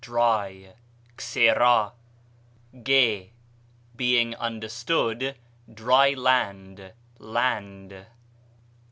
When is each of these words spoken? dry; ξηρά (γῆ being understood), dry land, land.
dry; 0.03 0.73
ξηρά 1.15 1.93
(γῆ 2.73 3.29
being 3.95 4.33
understood), 4.37 5.35
dry 5.75 6.11
land, 6.15 6.91
land. 7.19 8.07